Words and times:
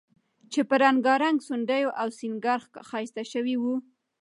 چې 0.51 0.59
په 0.69 0.75
رنګارنګ 0.83 1.37
ځونډیو 1.47 1.89
او 2.01 2.07
سینګار 2.17 2.59
ښایسته 2.89 3.23
شوی 3.31 3.55
و، 3.59 3.63